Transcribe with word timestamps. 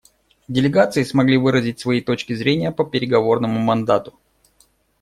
Делегации 0.47 1.03
смогли 1.03 1.37
выразить 1.37 1.79
свои 1.79 2.01
точки 2.01 2.33
зрения 2.33 2.71
по 2.71 2.83
переговорному 2.83 3.59
мандату. 3.59 4.17